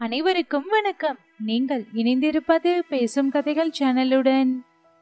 [0.00, 1.18] அனைவருக்கும் வணக்கம்.
[1.38, 4.50] நீங்கள் இணைந்திருப்பது பேசும் கதைகள் சேனலுடன்.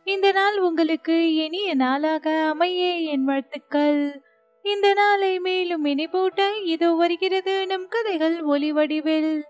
[0.04, 4.22] இந்த நாள் உங்களுக்கு இனிய நாளாக அமைய என் வாழ்த்துக்கள்.
[4.62, 9.44] இந்த நாளை மேலும் இனிப்பூட்ட இதோ வருகிறது நம் கதைகள் ஒலி வடிவில்.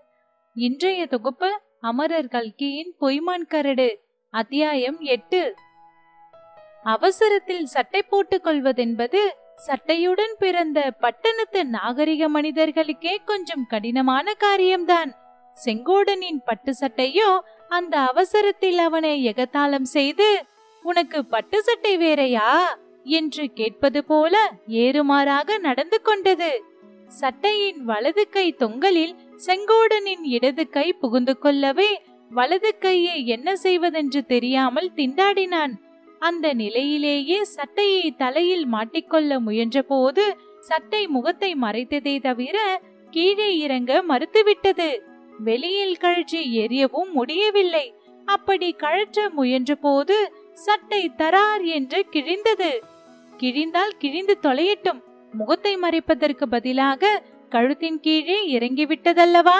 [0.53, 5.55] இன்றைய தொகுப்பு அமரர் கல்கியின் பொய்மான் கரடு அத்தியாயம் எட்டு.
[6.83, 9.21] அவசரத்தில் சட்டை போட்டுக் கொள்வதென்பது
[9.67, 15.13] சட்டையுடன் பிறந்த பட்டணத்து நாகரிக மனிதர்களுக்கே கொஞ்சம் கடினமான காரியம்தான்.
[15.65, 17.39] செங்கோடனின் பட்டு சட்டையோ
[17.69, 20.45] அந்த அவசரத்தில் அவனை எகத்தாளம் செய்து
[20.83, 22.79] உனக்கு பட்டு சட்டை வேறையா?
[23.03, 26.63] என்று கேட்பது போல ஏறுமாறாக நடந்து கொண்டது.
[27.07, 29.15] சட்டையின் வலது கை தொங்கலில்
[29.47, 32.01] செங்கோடனின் இடது கை புகுந்து கொள்ளவே
[32.31, 35.73] வலது கையை என்ன செய்வதென்று தெரியாமல் திண்டாடினான்.
[36.19, 40.25] அந்த நிலையிலேயே சட்டையை தலையில் மாட்டிக்கொள்ள முயன்றபோது
[40.59, 44.89] சட்டை முகத்தை மறைத்ததே தவிர கீழே இறங்க மறுத்துவிட்டது.
[45.39, 47.93] வெளியில் கழற்றி எரியவும் முடியவில்லை.
[48.25, 50.13] அப்படி கழற்ற முயன்றபோது
[50.53, 52.79] சட்டை தரார் என்று கிழிந்தது.
[53.37, 55.03] கிழிந்தால் கிழிந்து தொலையட்டும்.
[55.31, 59.59] முகத்தை மறைப்பதற்கு பதிலாக கழுத்தின் கீழே இறங்கிவிட்டதல்லவா?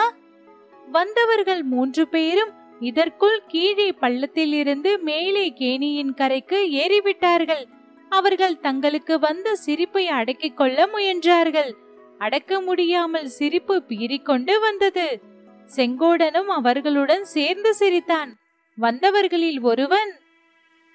[0.92, 7.64] வந்தவர்கள் மூன்று பேரும் இதற்குள் கீழே பள்ளத்தில் இருந்து மேலே கேணியின் கரைக்கு ஏறிவிட்டார்கள்.
[8.10, 11.72] அவர்கள் தங்களுக்கு வந்த சிரிப்பை அடக்கிக் கொள்ள முயன்றார்கள்.
[12.18, 15.36] அடக்க முடியாமல் சிரிப்பு பீறிக்கொண்டு வந்தது.
[15.76, 18.38] செங்கோடனும் அவர்களுடன் சேர்ந்து சிரித்தான்.
[18.78, 20.20] வந்தவர்களில் ஒருவன்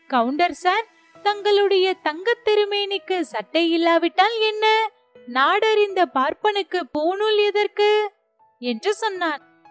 [0.06, 0.86] கவுண்டர் சார்
[1.22, 4.90] தங்களுடைய தங்கத் திருமேனிக்கு சட்டை இல்லாவிட்டால் என்ன?
[5.26, 8.12] நாடறிந்த பார்ப்பனுக்கு பூணூல் எதற்கு?
[8.58, 9.64] என்று சொன்னான்.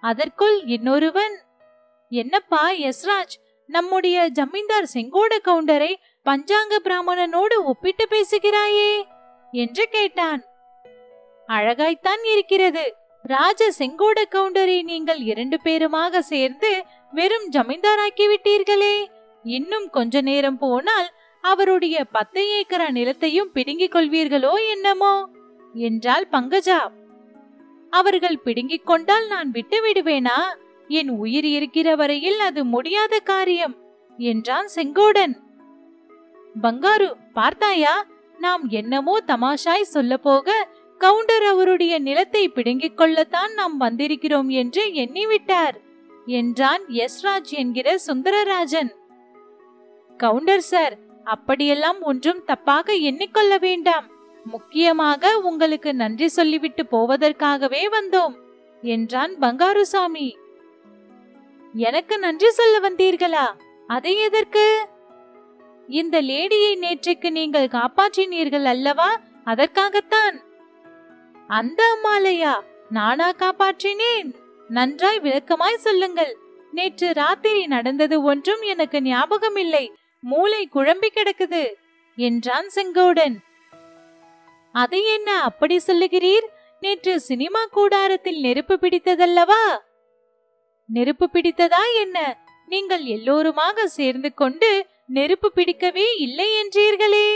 [0.00, 1.40] அதற்குள் இன்னொருவன்
[2.10, 9.04] என்னப்பா யஸ்ராஜ் நம்முடைய ஜமீன்தார் செங்கோட கவுண்டரை பஞ்சாங்க பிராமணனோடு ஒப்பிட்டு பேசுகிறாயே?
[9.52, 10.44] என்று கேட்டான்.
[11.48, 16.70] அழகாய்த்தான் இருக்கிறது ராஜ செங்கோட கவுண்டரை நீங்கள் இரண்டு பேருமாக சேர்ந்து
[17.12, 18.96] வெறும் ஜமீன்தாராக்கி விட்டீர்களே
[19.44, 21.08] இன்னும் கொஞ்ச நேரம் போனால்
[21.40, 25.28] அவருடைய பத்து ஏக்கரா நிலத்தையும் பிடுங்கிக் கொள்வீர்களோ என்னமோ?
[25.74, 26.80] என்றாள் பங்கஜா.
[27.90, 30.38] அவர்கள் பிடுங்கிக் கொண்டால் நான் விட்டு விடுவேனா?
[30.88, 33.74] என் உயிர் இருக்கிற வரையில் அது முடியாத காரியம்
[34.18, 35.34] என்றான் செங்கோடன்.
[36.62, 37.94] பங்காரு பார்த்தாயா?
[38.38, 40.68] நாம் என்னமோ தமாஷாய் சொல்ல போக
[41.02, 45.76] கவுண்டர் அவருடைய நிலத்தை பிடுங்கிக் கொள்ளத்தான் நாம் வந்திருக்கிறோம் என்று எண்ணிவிட்டார்
[46.26, 48.90] என்றான் யஸ்ராஜ் என்கிற சுந்தரராஜன்.
[50.16, 54.06] கவுண்டர் சார் அப்படியெல்லாம் ஒன்றும் தப்பாக எண்ணிக்கொள்ள வேண்டாம்.
[54.44, 58.36] முக்கியமாக உங்களுக்கு நன்றி சொல்லிவிட்டு போவதற்காகவே வந்தோம்
[58.82, 60.28] என்றான் பங்காருசாமி.
[61.74, 63.46] எனக்கு நன்றி சொல்ல வந்தீர்களா?
[63.86, 64.88] அதை எதற்கு?
[65.88, 69.20] இந்த லேடியை நேற்றைக்கு நீங்கள் காப்பாற்றினீர்கள் அல்லவா?
[69.44, 70.50] அதற்காகத்தான்.
[71.58, 72.52] அந்த அம்மாலையா
[72.88, 74.28] நானா காப்பாற்றினேன்.
[74.68, 76.32] நன்றாய் விளக்கமாய் சொல்லுங்கள்.
[76.72, 79.84] நேற்று ராத்திரி நடந்தது ஒன்றும் எனக்கு ஞாபகம் இல்லை
[80.20, 81.62] மூளை குழம்பி கிடக்குது
[82.18, 83.36] என்றான் செங்கோடன்.
[84.74, 86.46] அதை என்ன அப்படி சொல்லுகிறீர்?
[86.80, 89.64] நேற்று சினிமா கூடாரத்தில் நெருப்பு பிடித்ததல்லவா?
[90.88, 92.18] நெருப்பு பிடித்ததா என்ன?
[92.66, 94.70] நீங்கள் எல்லோருமாக சேர்ந்து கொண்டு
[95.06, 97.28] நெருப்பு பிடிக்கவே இல்லை என்றீர்களே.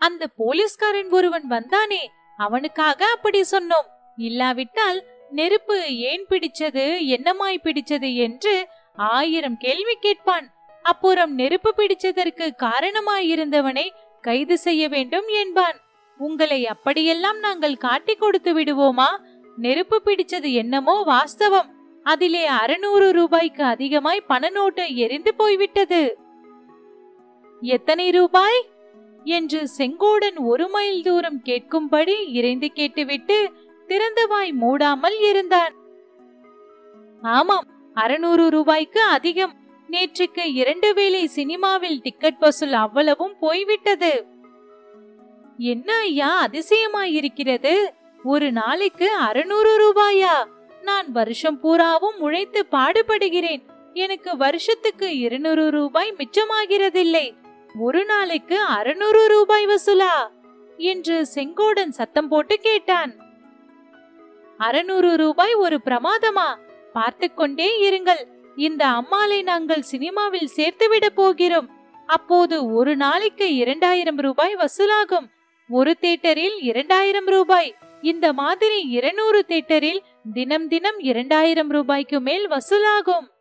[0.00, 2.02] அந்த போலீஸ்காரன் ஒருவன் வந்தானே
[2.36, 3.88] அவனுக்காக அப்படி சொன்னோம்.
[4.16, 10.52] இல்லாவிட்டால் நெருப்பு ஏன் பிடிச்சது என்னமாய் பிடிச்சது என்று ஆயிரம் கேள்வி கேட்பான்.
[10.82, 13.88] அப்புறம் நெருப்பு பிடிச்சதற்கு காரணமாயிருந்தவனை
[14.20, 15.80] கைது செய்ய வேண்டும் என்பான்.
[16.18, 19.18] உங்களை அப்படியெல்லாம் நாங்கள் காட்டி கொடுத்து விடுவோமா?
[19.56, 21.70] நெருப்பு பிடிச்சது என்னமோ வாஸ்தவம்.
[22.02, 26.18] அதிலே அறுநூறு ரூபாய்க்கு அதிகமாய் பண நோட்டு எரிந்து போய்விட்டது.
[27.60, 28.64] எத்தனை ரூபாய்?
[29.24, 33.52] என்று செங்கோடன் ஒரு மைல் தூரம் கேட்கும்படி இறைந்து கேட்டுவிட்டு
[33.88, 35.74] திறந்தவாய் மூடாமல் இருந்தான்.
[37.22, 39.54] ஆமாம் அறுநூறு ரூபாய்க்கு அதிகம்.
[39.90, 44.26] நேற்றுக்கு இரண்டு வேளை சினிமாவில் டிக்கெட் வசூல் அவ்வளவும் போய்விட்டது.
[45.58, 47.88] என்ன ஐயா அதிசயமாயிருக்கிறது?
[48.24, 50.44] ஒரு நாளைக்கு அறுநூறு ரூபாயா?
[50.82, 53.62] நான் வருஷம் பூராவும் உழைத்து பாடுபடுகிறேன்.
[53.92, 57.34] எனக்கு வருஷத்துக்கு இருநூறு ரூபாய் மிச்சமாகிறதில்லை.
[57.78, 60.28] ஒரு நாளைக்கு அறுநூறு ரூபாய் வசூலா?
[60.76, 63.16] என்று செங்கோடன் சத்தம் போட்டு கேட்டான்.
[64.58, 66.58] அறுநூறு ரூபாய் ஒரு பிரமாதமா?
[66.92, 68.24] பார்த்து கொண்டே இருங்கள்.
[68.56, 71.70] இந்த அம்மாளை நாங்கள் சினிமாவில் சேர்த்து விட போகிறோம்.
[72.06, 75.26] அப்போது ஒரு நாளைக்கு இரண்டாயிரம் ரூபாய் வசூலாகும்.
[75.68, 77.76] ஒரு தேட்டரில் இரண்டாயிரம் ரூபாய்.
[78.02, 80.00] இந்த மாதிரி இருநூறு தேட்டரில்
[80.32, 83.32] தினம் தினம் இரண்டாயிரம் ரூபாய்க்கு மேல் வசூலாகும்.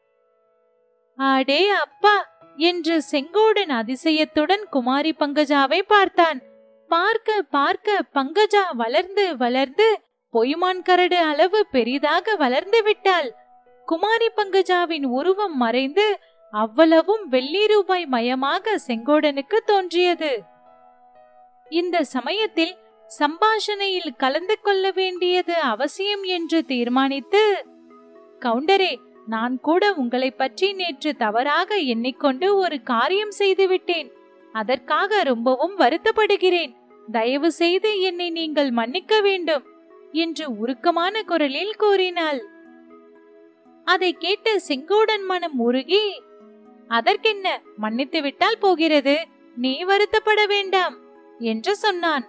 [1.18, 2.31] ஆடே அப்பா!
[2.57, 6.41] என்று செங்கோடன் அதிசயத்துடன் குமாரி பங்கஜாவை பார்த்தான்.
[6.88, 10.01] பார்க்க பார்க்க பங்கஜா வளர்ந்து வளர்ந்து
[10.33, 13.35] பொய்மான் கரடு அளவு பெரிதாக வளர்ந்து விட்டாள்.
[13.85, 16.19] குமாரி பங்கஜாவின் உருவம் மறைந்து
[16.51, 20.44] அவ்வளவும் வெள்ளி ரூபாய் மயமாக செங்கோடனுக்கு தோன்றியது.
[21.69, 22.77] இந்த சமயத்தில்
[23.19, 27.65] சம்பாஷணையில் கலந்து கொள்ள வேண்டியது அவசியம் என்று தீர்மானித்து
[28.41, 34.12] கவுண்டரே நான் கூட உங்களை பற்றி நேற்று தவறாக எண்ணிக்கொண்டு ஒரு காரியம் செய்துவிட்டேன்.
[34.52, 36.75] அதற்காக ரொம்பவும் வருத்தப்படுகிறேன்.
[37.12, 39.64] தயவு செய்து என்னை நீங்கள் மன்னிக்க வேண்டும்
[40.12, 42.42] என்று உருக்கமான குரலில் கூறினாள்.
[43.86, 46.22] அதை கேட்ட செங்கோடன் மனம் உருகி
[46.88, 47.62] அதற்கென்ன?
[47.78, 49.28] மன்னித்து விட்டால் போகிறது.
[49.56, 50.98] நீ வருத்தப்பட வேண்டாம்
[51.40, 52.25] என்று சொன்னான்.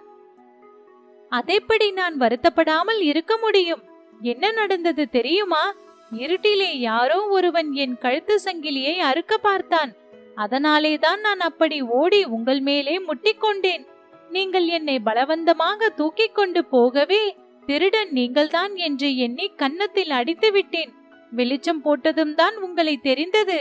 [1.31, 3.83] அதைப்படி நான் வருத்தப்படாமல் இருக்க முடியும்?
[4.21, 5.73] என்ன நடந்தது தெரியுமா?
[6.23, 9.91] இருட்டிலே யாரோ ஒருவன் என் கழுத்து சங்கிலியை அறுக்க பார்த்தான்.
[10.35, 13.85] அதனாலே தான் நான் அப்படி ஓடி உங்கள் மேலே முட்டிக்கொண்டேன்
[14.29, 17.23] நீங்கள் என்னை பலவந்தமாக தூக்கிக் கொண்டு போகவே
[17.67, 20.91] திருடன் நீங்கள்தான் என்று எண்ணி கன்னத்தில் அடித்து விட்டேன்.
[21.31, 23.59] வெளிச்சம் போட்டதும் தான் உங்களை தெரிந்தது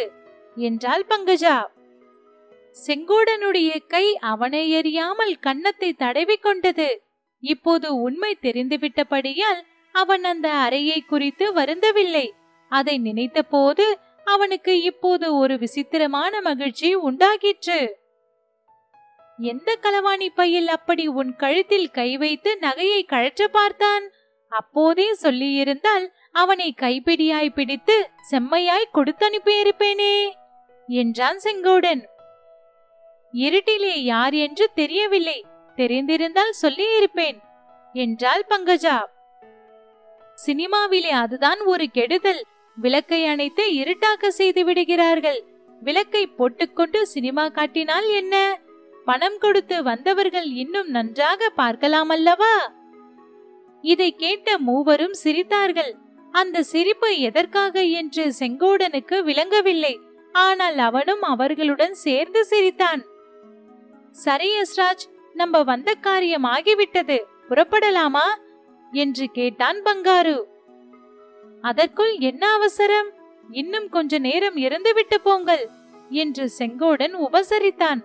[0.57, 1.57] என்றாள் பங்கஜா.
[2.77, 6.89] செங்கோடனுடைய கை அவனை எறியாமல் கன்னத்தை தடவி கொண்டது.
[7.43, 9.61] இப்போது உண்மை தெரிந்துவிட்டபடியால்
[9.95, 12.27] அவன் அந்த அறையை குறித்து வருந்தவில்லை.
[12.79, 13.87] அதை நினைத்த போது
[14.25, 17.79] அவனுக்கு இப்போது ஒரு விசித்திரமான மகிழ்ச்சி உண்டாகிற்று.
[19.39, 24.05] எந்த களவாணி பையில் அப்படி உன் கழுத்தில் கை வைத்து நகையை கழற்ற பார்த்தான்?
[24.53, 27.97] அப்போதே சொல்லியிருந்தால் அவனை கைப்பிடியாய் பிடித்து
[28.31, 30.15] செம்மையாய் கொடுத்தனுப்பியிருப்பேனே
[30.87, 32.03] என்றான் செங்கோடன்.
[33.33, 35.39] இருட்டிலே யார் என்று தெரியவில்லை.
[35.77, 37.39] தெரிந்திருந்தால் சொல்லியிருப்பேன்
[37.95, 38.99] என்றாள் பங்கஜா.
[40.47, 42.43] சினிமாவிலே அதுதான் ஒரு கெடுதல்.
[42.77, 45.45] விளக்கை அணைத்து இருட்டாக்க செய்து விடுகிறார்கள்.
[45.81, 48.61] விளக்கை போட்டுக்கொண்டு சினிமா காட்டினால் என்ன?
[49.05, 52.73] பணம் கொடுத்து வந்தவர்கள் இன்னும் நன்றாக பார்க்கலாம் அல்லவா?
[53.83, 55.93] இதை கேட்ட மூவரும் சிரித்தார்கள்.
[56.31, 60.01] அந்த சிரிப்பு எதற்காக என்று செங்கோடனுக்கு விளங்கவில்லை.
[60.33, 63.03] ஆனால் அவனும் அவர்களுடன் சேர்ந்து சிரித்தான்.
[64.11, 65.05] சரி யஸ்ராஜ்
[65.35, 67.23] நம்ம வந்த காரியம் ஆகிவிட்டது.
[67.49, 68.27] புறப்படலாமா?
[68.93, 70.43] என்று கேட்டான் பங்காரு.
[71.65, 73.11] அதற்குள் என்ன அவசரம்?
[73.51, 75.69] இன்னும் கொஞ்ச நேரம் இருந்துவிட்டு போங்கள்
[76.11, 78.01] என்று செங்கோடன் உபசரித்தான்.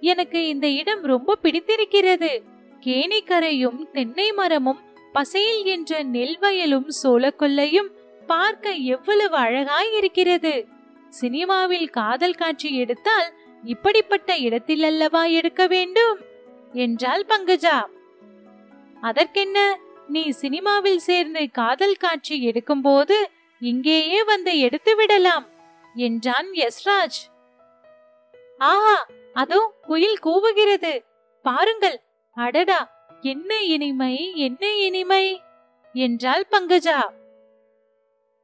[0.00, 2.42] எனக்கு இந்த இடம் ரொம்ப பிடித்திருக்கிறது.
[2.80, 4.80] கேணிக்கரையும் தென்னை மரமும்
[5.14, 7.90] பசையில் என்ற நெல் வயலும் சோளக்கொல்லையும்
[8.26, 10.66] பார்க்க எவ்வளவு அழகாய் இருக்கிறது.
[11.08, 13.32] சினிமாவில் காதல் காட்சி எடுத்தால்
[13.64, 16.18] இப்படிப்பட்ட இடத்தில் அல்லவா எடுக்க வேண்டும்?
[16.72, 17.84] என்றாள் பங்கஜா.
[19.00, 19.78] அதற்கென்ன?
[20.12, 23.16] நீ சினிமாவில் சேர்ந்து காதல் காட்சி எடுக்கும்போது
[23.60, 25.46] இங்கேயே வந்து எடுத்து விடலாம்
[25.94, 27.20] என்றான் யஸ்ராஜ்
[28.58, 28.96] ஆஹா
[29.34, 30.92] அதோ குயில் கூவுகிறது.
[31.44, 31.98] பாருங்கள்.
[32.36, 32.80] அடடா
[33.22, 34.14] என்ன இனிமை
[34.46, 35.24] என்ன இனிமை
[35.94, 37.00] என்றாள் பங்கஜா.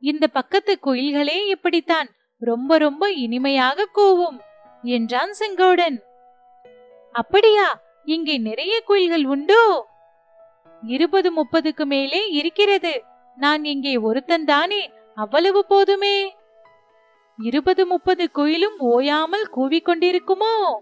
[0.02, 2.08] இந்த பக்கத்து குயில்களே இப்படித்தான்.
[2.42, 4.38] ரொம்ப ரொம்ப இனிமையாக கூவும்
[4.84, 5.98] என்றான் செங்கோடன்.
[7.14, 7.68] அப்படியா
[8.04, 9.62] இங்கே நிறைய குயில்கள் உண்டோ?
[10.82, 13.02] இருபது முப்பதுக்கு மேலே இருக்கிறது.
[13.36, 16.34] நான் இங்கே ஒருத்தன் தானே அவ்வளவு போதுமே.
[17.36, 20.74] இருபது முப்பது குயிலும் ஓயாமல் கூவிக்கொண்டிருக்குமோ?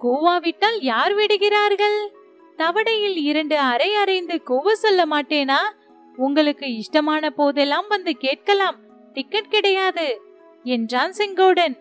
[0.00, 2.12] கூவாவிட்டால் யார் விடுகிறார்கள்?
[2.56, 5.58] தவடையில் இரண்டு அரை அரைந்து கூவ சொல்ல மாட்டேனா?
[6.16, 8.76] உங்களுக்கு இஷ்டமான போதெல்லாம் வந்து கேட்கலாம்.
[9.12, 10.20] டிக்கெட் கிடையாது
[10.62, 11.76] என்றான் செங்கோடன்.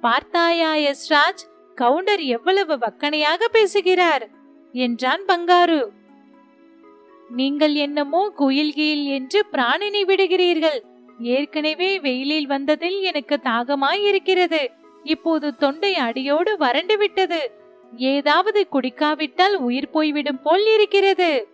[0.00, 1.42] பார்த்தாயா யஸ்ராஜ்
[1.74, 4.40] கவுண்டர் எவ்வளவு வக்கனையாக பேசுகிறார்?
[4.72, 5.90] என்றான் பங்காரு.
[7.30, 10.80] நீங்கள் என்னமோ குயில் கீழ் என்று பிராணினை விடுகிறீர்கள்.
[11.18, 14.70] ஏற்கனவே வெயிலில் வந்ததில் எனக்கு தாகமாய் இருக்கிறது
[15.04, 17.50] இப்போது தொண்டை அடியோடு வறண்டு விட்டது.
[17.96, 21.46] ஏதாவது குடிக்காவிட்டால் உயிர் போய்விடும் போல் இருக்கிறது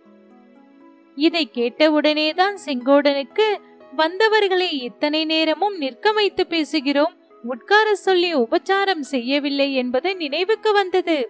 [1.17, 3.47] இதை கேட்டவுடனேதான் செங்கோடனுக்கு
[3.95, 7.13] வந்தவர்களை இத்தனை நேரமும் நிற்க வைத்து பேசுகிறோம்.
[7.43, 11.29] உட்கார சொல்லி உபச்சாரம் செய்யவில்லை என்பது நினைவுக்கு வந்தது.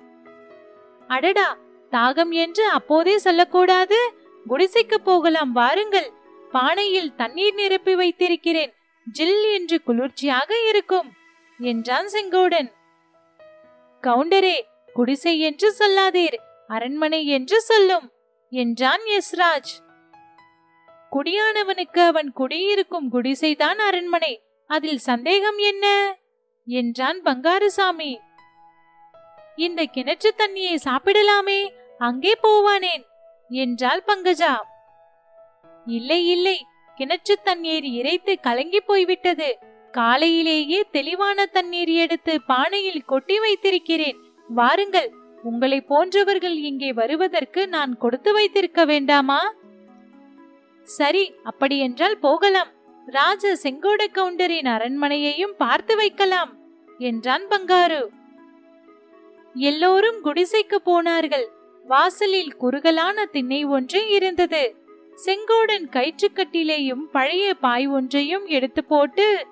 [1.08, 1.58] அடடா!
[1.91, 4.13] தாகம் என்று அப்போதே சொல்லக்கூடாது?
[4.50, 6.12] குடிசைக்கு போகலாம் வாருங்கள்.
[6.51, 8.74] பானையில் தண்ணீர் நிரப்பி வைத்திருக்கிறேன்.
[9.12, 11.13] ஜில் என்று குளிர்ச்சியாக இருக்கும்
[11.60, 12.72] என்றான் செங்கோடன்.
[14.01, 14.62] கவுண்டரே
[14.93, 18.12] குடிசை என்று சொல்லாதீர் அரண்மனை என்று சொல்லும்
[18.50, 19.72] என்றான் யஸ்ராஜ்.
[21.12, 24.43] குடியானவனுக்கு அவன் குடியிருக்கும் குடிசைதான் அரண்மனை.
[24.67, 26.15] அதில் சந்தேகம் என்ன?
[26.65, 28.17] என்றான் பங்காரசாமி.
[29.55, 33.03] இந்த கிணற்று தண்ணியை சாப்பிடலாமே அங்கே போவானேன்
[33.49, 34.53] என்றாள் பங்கஜா.
[35.85, 36.57] இல்லை இல்லை
[36.97, 39.49] கிணற்று தண்ணீர் இறைத்து கலங்கி போய்விட்டது.
[39.91, 44.19] காலையிலேயே தெளிவான தண்ணீர் எடுத்து பானையில் கொட்டி வைத்திருக்கிறேன்.
[44.49, 45.09] வாருங்கள்
[45.43, 49.41] உங்களை போன்றவர்கள் இங்கே வருவதற்கு நான் கொடுத்து வைத்திருக்க வேண்டாமா?
[50.87, 52.71] சரி அப்படியென்றால் போகலாம்.
[53.07, 56.51] ராஜ செங்கோட கவுண்டரின் அரண்மனையையும் பார்த்து வைக்கலாம்
[56.99, 58.01] என்றான் பங்காரு.
[59.69, 61.47] எல்லோரும் குடிசைக்கு போனார்கள்.
[61.86, 64.75] வாசலில் குறுகலான திண்ணை ஒன்று இருந்தது.
[65.25, 69.48] செங்கோடன் கயிற்றுக்கட்டிலேயும் பழைய பாய் ஒன்றையும் எடுத்து போட்டு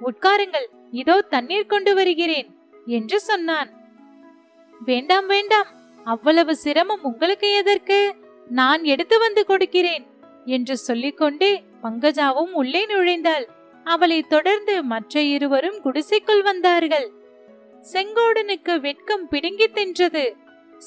[0.00, 2.48] உட்காருங்கள் இதோ தண்ணீர் கொண்டு வருகிறேன்
[2.86, 3.70] என்று சொன்னான்.
[4.86, 5.66] வேண்டாம் வேண்டாம்
[6.04, 8.14] அவ்வளவு சிரமம் உங்களுக்கு எதற்கு?
[8.48, 10.06] நான் எடுத்து வந்து கொடுக்கிறேன்
[10.44, 13.46] என்று சொல்லிக்கொண்டே பங்கஜாவும் உள்ளே நுழைந்தாள்.
[13.84, 17.12] அவளை தொடர்ந்து மற்ற இருவரும் குடிசைக்குள் வந்தார்கள்.
[17.92, 20.24] செங்கோடனுக்கு வெட்கம் பிடுங்கி தின்றது.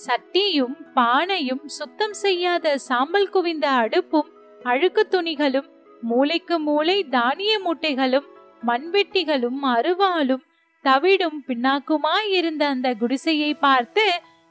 [0.05, 4.29] சட்டியும் பானையும் சுத்தம் செய்யாத சாம்பல் குவிந்த அடுப்பும்
[4.65, 5.69] அழுக்கு துணிகளும்
[6.01, 8.27] மூளைக்கு மூளை தானிய மூட்டைகளும்
[8.67, 10.43] மண்வெட்டிகளும் அருவாலும்
[10.85, 14.05] தவிடும் பின்னாக்குமாய் இருந்த அந்த குடிசையை பார்த்து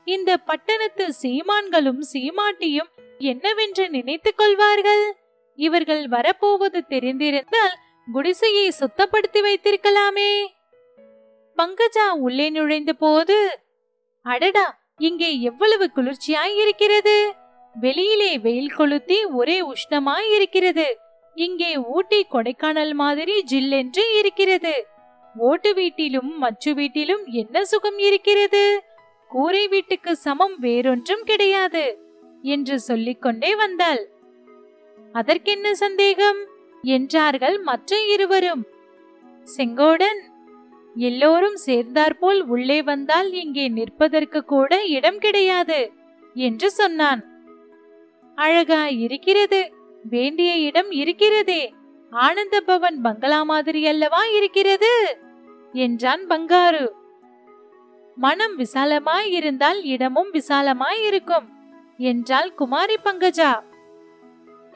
[0.06, 5.04] இந்த பட்டணத்து சீமான்களும் சீமாட்டியும் என்னவென்று நினைத்துக் கொள்வார்கள்?
[5.58, 7.74] இவர்கள் வரப்போவது தெரிந்திருந்தால்
[8.08, 10.30] குடிசையை சுத்தப்படுத்தி வைத்திருக்கலாமே.
[11.58, 13.38] பங்கஜா உள்ளே நுழைந்த போது
[14.26, 14.66] அடடா!
[15.00, 17.32] இங்கே எவ்வளவு குளிர்ச்சியாய் இருக்கிறது?
[17.74, 20.98] வெளியிலே வெயில் கொளுத்தி ஒரே உஷ்ணமாய் இருக்கிறது.
[21.34, 24.86] இங்கே ஊட்டி கொடைக்கானல் மாதிரி ஜில்லென்று இருக்கிறது.
[25.36, 28.84] ஓட்டு வீட்டிலும் மச்சு வீட்டிலும் என்ன சுகம் இருக்கிறது?
[29.28, 31.84] கூரை வீட்டுக்கு சமம் வேறொன்றும் கிடையாது
[32.42, 34.08] என்று சொல்லிக்கொண்டே வந்தாள்.
[35.12, 36.40] அதற்கென்ன சந்தேகம்?
[36.82, 38.64] என்றார்கள் மற்ற இருவரும்.
[39.56, 40.20] செங்கோடன்
[40.96, 45.80] எல்லோரும் சேர்ந்தாற்போல் உள்ளே வந்தால் இங்கே நிற்பதற்கு கூட இடம் கிடையாது
[46.36, 47.22] என்று சொன்னான்.
[48.38, 49.60] அழகா இருக்கிறது
[50.04, 51.62] வேண்டிய இடம் இருக்கிறதே
[52.12, 54.92] ஆனந்த பவன் பங்களா மாதிரி அல்லவா இருக்கிறது?
[55.72, 56.84] என்றான் பங்காரு.
[58.16, 61.46] மனம் விசாலமாய் இருந்தால் இடமும் விசாலமாய் இருக்கும்
[61.96, 63.52] என்றாள் குமாரி பங்கஜா.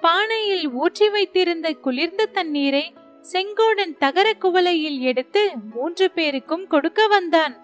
[0.00, 2.84] பானையில் ஊற்றி வைத்திருந்த குளிர்ந்த தண்ணீரை
[3.22, 5.42] செங்கோடன் தகர குவளையில் எடுத்து
[5.74, 7.54] மூன்று பேருக்கும் கொடுக்க வந்தான்.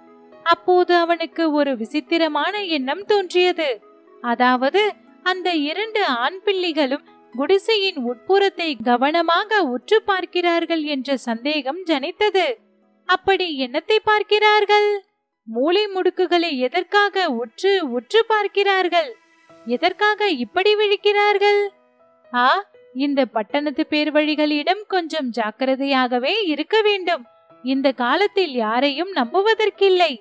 [0.42, 3.68] அப்போது அவனுக்கு ஒரு விசித்திரமான எண்ணம் தோன்றியது.
[4.22, 4.82] அதாவது
[5.22, 12.46] அந்த இரண்டு ஆண் பிள்ளைகளும் குடிசையின் உட்புறத்தை கவனமாக உற்று பார்க்கிறார்கள் என்ற சந்தேகம் ஜனித்தது.
[13.08, 14.88] அப்படி என்னத்தை பார்க்கிறார்கள்?
[15.46, 19.10] மூளை முடுக்குகளை எதற்காக உற்று உற்று பார்க்கிறார்கள்?
[19.66, 21.60] எதற்காக இப்படி விழிக்கிறார்கள்?
[22.32, 22.48] ஆ
[23.04, 27.24] இந்த பட்டணத்து பேர் வழிகளிடம் கொஞ்சம் ஜாக்கிரதையாகவே இருக்க வேண்டும்.
[27.64, 30.12] இந்த காலத்தில் யாரையும் நம்புவதற்கில்லை.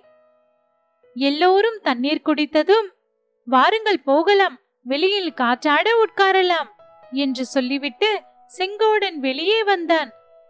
[1.16, 2.88] எல்லோரும் தண்ணீர் குடித்ததும்
[3.48, 4.56] வாருங்கள் போகலாம்
[4.86, 6.70] வெளியில் காற்றாட உட்காரலாம்
[7.12, 8.10] என்று சொல்லிவிட்டு
[8.58, 10.10] செங்கோடன் வெளியே வந்தான்.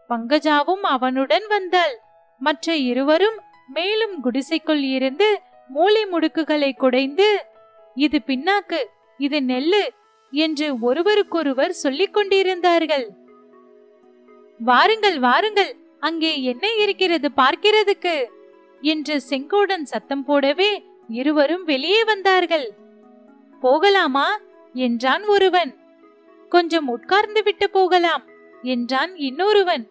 [0.09, 1.95] பங்கஜாவும் அவனுடன் வந்தாள்.
[2.41, 5.29] மற்ற இருவரும் மேலும் குடிசைக்குள் இருந்து
[5.67, 7.27] மூளை முடுக்குகளை குடைந்து
[7.95, 8.79] இது பின்னாக்கு
[9.19, 9.83] இது நெல்லு
[10.35, 13.07] என்று ஒருவருக்கொருவர் சொல்லிக் கொண்டிருந்தார்கள்.
[14.59, 18.15] வாருங்கள் வாருங்கள் அங்கே என்ன இருக்கிறது பார்க்கிறதுக்கு?
[18.81, 20.71] என்று செங்கோடன் சத்தம் போடவே
[21.09, 22.67] இருவரும் வெளியே வந்தார்கள்.
[23.61, 24.27] போகலாமா?
[24.73, 25.71] என்றான் ஒருவன்.
[26.49, 28.23] கொஞ்சம் உட்கார்ந்து விட்டு போகலாம்
[28.63, 29.85] என்றான் இன்னொருவன்.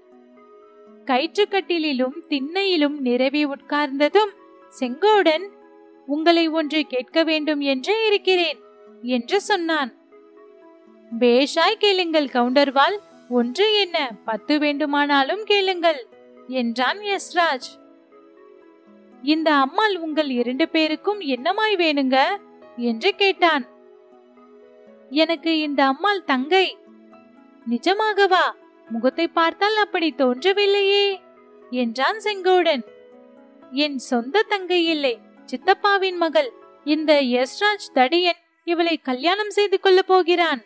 [1.05, 4.33] கயிற்றுக்கட்டிலும் திண்ணையிலும் நிரவி உட்கார்ந்ததும்
[4.81, 5.45] செங்கோடன்
[6.07, 8.59] உங்களை ஒன்று கேட்க வேண்டும் என்று இருக்கிறேன்
[9.03, 9.91] என்று சொன்னான்.
[11.11, 12.97] பேஷாய் கேளுங்கள் கவுண்டர்வால்
[13.29, 14.11] ஒன்று என்ன?
[14.25, 16.07] பத்து வேண்டுமானாலும் கேளுங்கள்
[16.49, 17.69] என்றான் யஸ்ராஜ்
[19.23, 22.17] இந்த அம்மாள் உங்கள் இரண்டு பேருக்கும் என்னமாய் வேணுங்க?
[22.77, 23.65] என்று கேட்டான்.
[25.11, 26.77] எனக்கு இந்த அம்மாள் தங்கை.
[27.71, 28.45] நிஜமாகவா?
[28.89, 31.21] முகத்தை பார்த்தால் அப்படி தோன்றவில்லையே
[31.71, 32.85] என்றான் செங்கோடன்.
[33.71, 36.53] என் சொந்த தங்கை இல்லை சித்தப்பாவின் மகள்.
[36.85, 40.63] இந்த யஸ்ராஜ் தடியன் இவளை கல்யாணம் செய்து கொள்ள போகிறான்.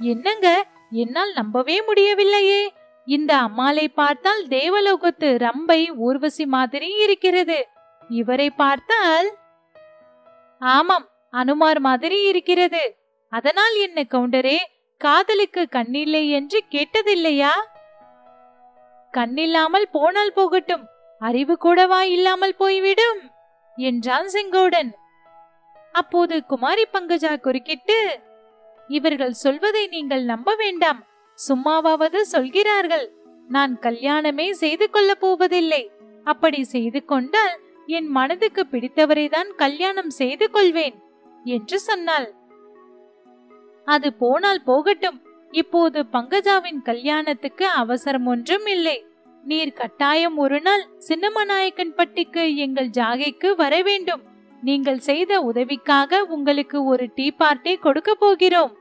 [0.00, 0.66] என்னங்க?
[0.90, 2.74] என்னால் நம்பவே முடியவில்லையே.
[3.06, 7.68] இந்த அம்மாளை பார்த்தால் தேவலோகத்து ரம்பை ஊர்வசி மாதிரி இருக்கிறது.
[8.08, 9.28] இவரை பார்த்தால்
[10.58, 12.96] ஆமாம் அனுமார் மாதிரி இருக்கிறது.
[13.28, 14.56] அதனால் என்ன கவுண்டரே
[14.96, 17.52] காதலுக்கு கண்ணில்லை என்று கேட்டதில்லையா?
[19.12, 20.84] கண்ணில்லாமல் போனால் போகட்டும்
[21.18, 23.20] அறிவு கூடவா இல்லாமல் போய்விடும்?
[23.76, 24.90] என்றான் செங்கோடன்.
[25.92, 28.20] அப்போது குமாரி பங்கஜா குறுக்கிட்டு
[28.96, 31.00] இவர்கள் சொல்வதை நீங்கள் நம்ப வேண்டாம்.
[31.38, 33.06] சும்மாவாவது சொல்கிறார்கள்.
[33.48, 35.82] நான் கல்யாணமே செய்து கொள்ளப் போவதில்லை.
[36.26, 37.54] அப்படி செய்து கொண்டால்
[37.96, 40.96] என் மனதுக்கு பிடித்தவரை தான் கல்யாணம் செய்து கொள்வேன்
[41.44, 42.28] என்று சொன்னாள்.
[43.86, 45.18] அது போனால் போகட்டும்.
[45.50, 48.98] இப்போது பங்கஜாவின் கல்யாணத்துக்கு அவசரம் ஒன்றும் இல்லை.
[49.44, 54.22] நீர் கட்டாயம் ஒரு நாள் சின்னமநாயக்கன் பட்டிக்கு எங்கள் ஜாகைக்கு வர வேண்டும்.
[54.62, 58.72] நீங்கள் செய்த உதவிக்காக உங்களுக்கு ஒரு டீ பார்ட்டி கொடுக்க போகிறோம்.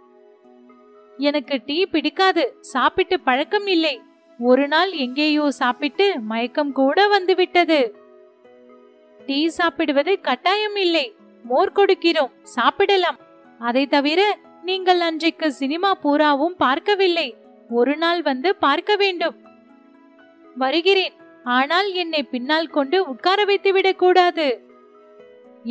[1.27, 3.95] எனக்கு டீ பிடிக்காது சாப்பிட்டு பழக்கம் இல்லை.
[4.39, 7.79] ஒரு நாள் எங்கேயோ சாப்பிட்டு மயக்கம் கூட வந்துவிட்டது.
[9.19, 11.05] டீ சாப்பிடுவது கட்டாயம் இல்லை.
[11.45, 13.19] மோர் கொடுக்கிறோம் சாப்பிடலாம்.
[13.59, 14.21] அதை தவிர
[14.69, 17.27] நீங்கள் அன்றைக்கு சினிமா பூராவும் பார்க்கவில்லை.
[17.79, 19.35] ஒரு நாள் வந்து பார்க்க வேண்டும்.
[20.55, 21.15] வருகிறேன்.
[21.57, 24.47] ஆனால் என்னை பின்னால் கொண்டு உட்கார வைத்து விடக்கூடாது.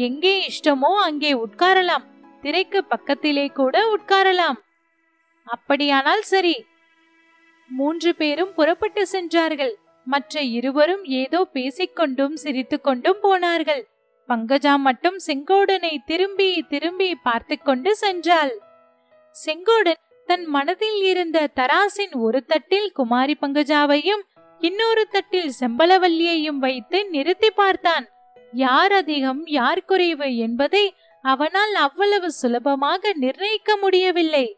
[0.06, 2.06] எங்கே இஷ்டமோ அங்கே உட்காரலாம்.
[2.42, 4.58] திரைக்கு பக்கத்திலே கூட உட்காரலாம்.
[5.48, 6.64] அப்படியானால் சரி.
[7.70, 9.74] மூன்று பேரும் புறப்பட்டு சென்றார்கள்.
[10.04, 13.88] மற்ற இருவரும் ஏதோ பேசிக்கொண்டும் சிரித்துக்கொண்டும் போனார்கள்.
[14.28, 18.52] பங்கஜா மட்டும் செங்கோடனை திரும்பி திரும்பி பார்த்து கொண்டு சென்றாள்.
[19.44, 24.22] செங்கோடன் தன் மனதில் இருந்த தராசின் ஒரு தட்டில் குமாரி பங்கஜாவையும்
[24.60, 28.06] இன்னொரு தட்டில் செம்பலவல்லியையும் வைத்து நிறுத்தி பார்த்தான்.
[28.52, 34.57] யார் அதிகம் யார் குறைவு என்பதை அவனால் அவ்வளவு சுலபமாக நிர்ணயிக்க முடியவில்லை.